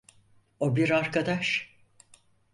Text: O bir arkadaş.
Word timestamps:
O 0.59 0.75
bir 0.75 0.89
arkadaş. 0.89 1.77